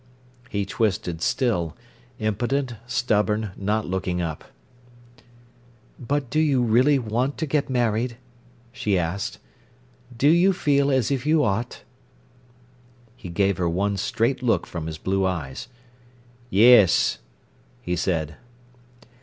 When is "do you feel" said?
10.17-10.89